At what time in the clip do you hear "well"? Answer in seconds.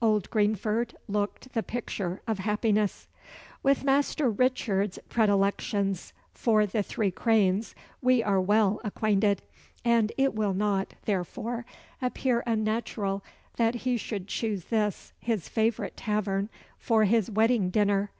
8.40-8.80